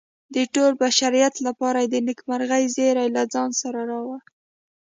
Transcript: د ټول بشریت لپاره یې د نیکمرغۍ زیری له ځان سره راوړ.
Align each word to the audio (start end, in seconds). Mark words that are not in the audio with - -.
د 0.35 0.37
ټول 0.53 0.71
بشریت 0.81 1.33
لپاره 1.47 1.77
یې 1.83 1.87
د 1.91 1.95
نیکمرغۍ 2.07 2.63
زیری 2.75 3.07
له 3.15 3.23
ځان 3.33 3.49
سره 3.61 3.79
راوړ. 3.89 4.19